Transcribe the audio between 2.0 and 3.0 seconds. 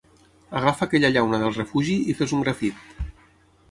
i fes un grafit.